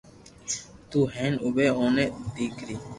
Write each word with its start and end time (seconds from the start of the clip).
تو 0.89 0.99
ھين 1.15 1.33
اووي 1.43 1.67
اوني 1.77 2.05
ڌاڪٽري 2.35 2.75